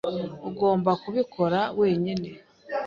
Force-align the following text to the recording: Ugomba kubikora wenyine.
Ugomba 0.49 0.91
kubikora 1.03 1.59
wenyine. 1.79 2.29